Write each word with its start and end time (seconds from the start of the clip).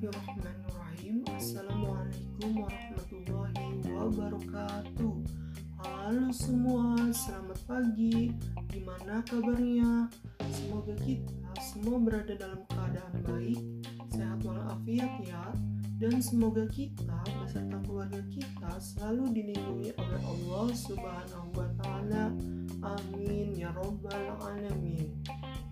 Bismillahirrahmanirrahim. 0.00 1.16
Assalamualaikum 1.28 2.50
warahmatullahi 2.56 3.68
wabarakatuh. 3.84 5.14
Halo 5.76 6.26
semua, 6.32 6.96
selamat 7.12 7.60
pagi. 7.68 8.32
Gimana 8.72 9.20
kabarnya? 9.28 10.08
Semoga 10.56 10.96
kita 11.04 11.52
semua 11.60 12.00
berada 12.00 12.32
dalam 12.32 12.64
keadaan 12.72 13.12
baik 13.28 13.60
Sehat 14.08 14.40
walafiat 14.40 15.20
ya. 15.20 15.52
Dan 16.00 16.16
semoga 16.24 16.64
kita 16.72 17.20
beserta 17.44 17.76
keluarga 17.84 18.24
kita 18.32 18.72
selalu 18.80 19.36
dilindungi 19.36 19.92
oleh 20.00 20.20
Allah 20.24 20.68
subhanahu 20.80 21.52
wa 21.52 21.68
ta'ala. 21.76 22.32
Amin. 22.80 23.52
Ya 23.52 23.68
Rabbal 23.76 24.32
alamin. 24.48 25.12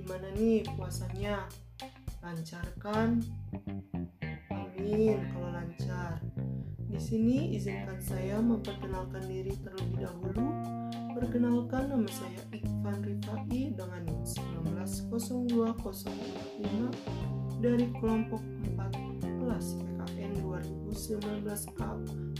Gimana 0.00 0.32
nih 0.32 0.64
puasanya? 0.80 1.44
lancarkan? 2.24 3.20
Amin 4.74 5.22
kalau 5.30 5.54
lancar. 5.54 6.18
Di 6.90 6.98
sini 6.98 7.54
izinkan 7.54 7.94
saya 8.02 8.42
memperkenalkan 8.42 9.22
diri 9.30 9.54
terlebih 9.62 10.02
dahulu. 10.02 10.50
Perkenalkan 11.14 11.94
nama 11.94 12.10
saya 12.10 12.42
Ikvan 12.50 12.98
Rifai 13.06 13.70
dengan 13.70 14.02
NIM 14.02 14.26
1902045 15.14 17.62
dari 17.62 17.86
kelompok 18.02 18.42
4 18.42 19.22
kelas 19.22 19.78
PKN 19.78 20.42
2019A 20.42 21.90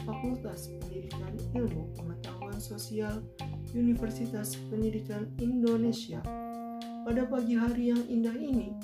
Fakultas 0.02 0.74
Pendidikan 0.82 1.38
Ilmu 1.54 1.94
Pengetahuan 1.94 2.58
Sosial 2.58 3.22
Universitas 3.78 4.58
Pendidikan 4.74 5.30
Indonesia. 5.38 6.18
Pada 7.06 7.30
pagi 7.30 7.54
hari 7.54 7.94
yang 7.94 8.02
indah 8.10 8.34
ini, 8.34 8.74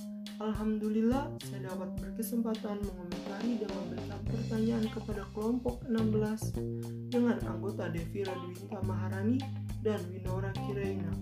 Alhamdulillah 0.41 1.37
saya 1.45 1.69
dapat 1.69 2.01
berkesempatan 2.01 2.81
mengomentari 2.81 3.61
dan 3.61 3.69
memberikan 3.77 4.21
pertanyaan 4.25 4.89
kepada 4.89 5.23
kelompok 5.37 5.85
16 5.85 7.13
dengan 7.13 7.37
anggota 7.45 7.93
Devira 7.93 8.33
Dwinta 8.41 8.81
Maharani 8.89 9.37
dan 9.85 10.01
Winora 10.09 10.49
Kiraina 10.65 11.13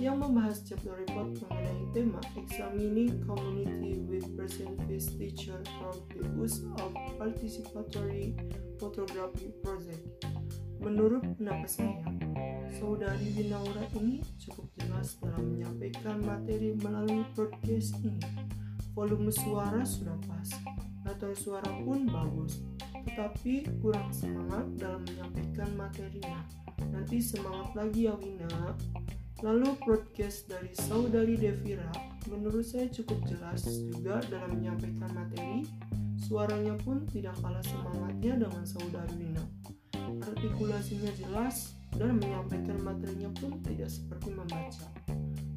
yang 0.00 0.16
membahas 0.16 0.64
chapter 0.64 0.96
report 0.96 1.36
mengenai 1.44 1.84
tema 1.92 2.24
Examining 2.40 3.20
Community 3.28 4.00
with 4.08 4.24
Percentage 4.32 5.12
Teacher 5.20 5.60
from 5.76 6.00
the 6.16 6.24
Use 6.40 6.64
of 6.80 6.96
Participatory 7.20 8.32
Photography 8.80 9.52
Project. 9.60 10.33
Menurut 10.82 11.22
pendapat 11.38 11.70
saya, 11.70 12.02
saudari 12.74 13.30
Winaura 13.36 13.84
ini 14.00 14.24
cukup 14.40 14.66
jelas 14.80 15.20
dalam 15.22 15.54
menyampaikan 15.54 16.18
materi 16.24 16.74
melalui 16.80 17.22
broadcast 17.36 18.00
ini 18.02 18.18
volume 18.94 19.34
suara 19.34 19.82
sudah 19.82 20.14
pas, 20.30 20.48
atau 21.02 21.34
suara 21.34 21.66
pun 21.82 22.06
bagus, 22.06 22.62
tetapi 23.10 23.66
kurang 23.82 24.08
semangat 24.14 24.70
dalam 24.78 25.02
menyampaikan 25.02 25.70
materinya. 25.74 26.40
Nanti 26.94 27.18
semangat 27.18 27.74
lagi 27.74 28.06
ya 28.06 28.14
Wina. 28.14 28.78
Lalu 29.42 29.76
broadcast 29.82 30.46
dari 30.48 30.72
saudari 30.72 31.36
Devira 31.36 31.90
menurut 32.30 32.64
saya 32.64 32.88
cukup 32.88 33.18
jelas 33.28 33.66
juga 33.66 34.22
dalam 34.30 34.62
menyampaikan 34.62 35.10
materi. 35.12 35.66
Suaranya 36.24 36.72
pun 36.80 37.04
tidak 37.12 37.36
kalah 37.42 37.60
semangatnya 37.60 38.46
dengan 38.46 38.64
saudari 38.64 39.14
Wina. 39.20 39.44
Artikulasinya 40.24 41.12
jelas 41.20 41.76
dan 41.94 42.16
menyampaikan 42.16 42.80
materinya 42.80 43.30
pun 43.38 43.60
tidak 43.60 43.92
seperti 43.92 44.32
membaca. 44.32 44.88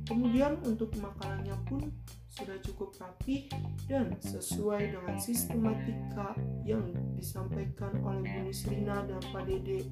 Kemudian 0.07 0.55
untuk 0.63 0.91
makalahnya 1.03 1.55
pun 1.67 1.91
sudah 2.31 2.55
cukup 2.63 2.95
rapi 3.01 3.49
dan 3.89 4.13
sesuai 4.21 4.93
dengan 4.93 5.17
sistematika 5.17 6.37
yang 6.63 6.85
disampaikan 7.17 7.97
oleh 8.05 8.23
Bu 8.23 8.39
Nisrina 8.47 9.03
dan 9.03 9.19
Pak 9.33 9.49
Dede. 9.49 9.83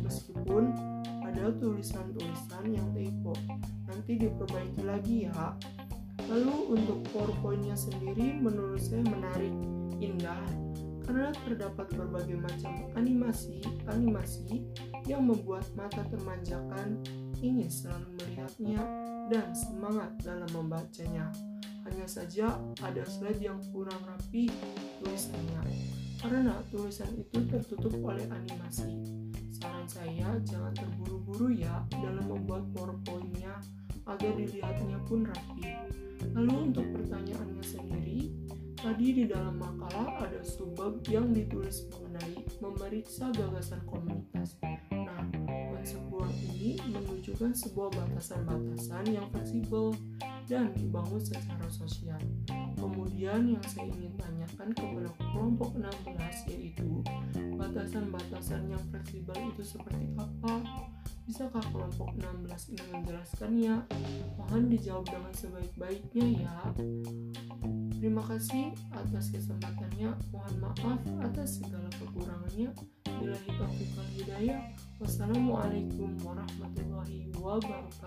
Meskipun 0.00 0.72
ada 1.20 1.52
tulisan-tulisan 1.60 2.64
yang 2.72 2.88
typo, 2.96 3.36
nanti 3.86 4.16
diperbaiki 4.18 4.82
lagi 4.82 5.16
ya. 5.28 5.52
Lalu 6.32 6.80
untuk 6.80 7.04
PowerPoint-nya 7.12 7.76
sendiri 7.76 8.40
menurut 8.40 8.80
saya 8.80 9.04
menarik, 9.04 9.52
indah, 10.00 10.42
karena 11.06 11.30
terdapat 11.46 11.86
berbagai 11.94 12.38
macam 12.38 12.72
animasi-animasi 12.94 14.62
yang 15.10 15.26
membuat 15.26 15.66
mata 15.74 16.02
termanjakan, 16.10 17.02
ingin 17.42 17.66
selalu 17.66 18.06
melihatnya, 18.22 18.80
dan 19.30 19.50
semangat 19.54 20.10
dalam 20.22 20.50
membacanya. 20.54 21.30
Hanya 21.82 22.06
saja 22.06 22.54
ada 22.78 23.02
slide 23.02 23.42
yang 23.42 23.58
kurang 23.74 23.98
rapi 24.06 24.46
tulisannya, 25.02 25.62
karena 26.22 26.54
tulisan 26.70 27.10
itu 27.18 27.42
tertutup 27.50 27.94
oleh 28.02 28.22
animasi. 28.30 29.02
Saran 29.50 29.86
saya 29.86 30.38
jangan 30.42 30.74
terburu-buru 30.74 31.54
ya 31.54 31.82
dalam 31.90 32.26
membuat 32.26 32.66
powerpointnya 32.74 33.58
agar 34.10 34.32
dilihatnya 34.34 34.98
pun 35.06 35.22
rapi. 35.26 35.62
Lalu 36.34 36.74
untuk 36.74 36.86
pertanyaannya 36.94 37.62
sendiri, 37.62 38.01
tadi 38.82 39.14
di 39.14 39.24
dalam 39.30 39.62
makalah 39.62 40.26
ada 40.26 40.42
subbab 40.42 41.06
yang 41.06 41.30
ditulis 41.30 41.86
mengenai 41.94 42.42
memeriksa 42.58 43.30
gagasan 43.30 43.78
komunitas. 43.86 44.58
Nah, 44.90 45.22
konsep 45.70 46.02
ini 46.50 46.82
menunjukkan 46.90 47.54
sebuah 47.54 47.94
batasan-batasan 47.94 49.06
yang 49.14 49.30
fleksibel 49.30 49.94
dan 50.50 50.74
dibangun 50.74 51.22
secara 51.22 51.62
sosial. 51.70 52.18
Kemudian 52.74 53.54
yang 53.54 53.64
saya 53.70 53.86
ingin 53.86 54.18
tanyakan 54.18 54.74
kepada 54.74 55.10
kelompok 55.14 55.78
16 55.78 56.50
yaitu 56.50 57.06
batasan-batasan 57.54 58.66
yang 58.66 58.82
fleksibel 58.90 59.38
itu 59.54 59.62
seperti 59.62 60.10
apa? 60.18 60.58
Bisakah 61.22 61.62
kelompok 61.70 62.10
16 62.18 62.74
ini 62.74 62.82
menjelaskannya? 62.90 63.74
Mohon 64.34 64.62
dijawab 64.74 65.06
dengan 65.06 65.30
sebaik-baiknya 65.30 66.26
ya. 66.42 66.56
Terima 67.94 68.26
kasih 68.26 68.74
atas 68.90 69.30
kesempatannya. 69.30 70.18
Mohon 70.34 70.54
maaf 70.58 71.00
atas 71.22 71.62
segala 71.62 71.86
kekurangannya. 71.94 72.74
Bila 73.06 73.38
taufiq 73.38 73.94
hidayah. 74.18 74.74
Wassalamualaikum 74.98 76.18
warahmatullahi 76.26 77.30
wabarakatuh. 77.38 78.01